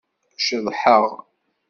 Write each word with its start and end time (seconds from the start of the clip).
Ceḍḥeɣ. 0.45 1.03